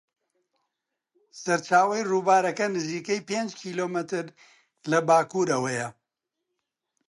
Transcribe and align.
سەرچاوەی 1.41 2.07
ڕووبارەکە 2.09 2.65
نزیکەی 2.75 3.25
پێنج 3.29 3.49
کیلۆمەتر 3.61 4.25
لە 4.91 4.99
باکوورەوەیە. 5.07 5.87